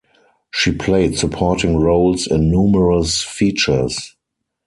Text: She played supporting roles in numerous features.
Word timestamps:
She 0.49 0.71
played 0.71 1.19
supporting 1.19 1.77
roles 1.77 2.25
in 2.25 2.49
numerous 2.49 3.21
features. 3.21 4.15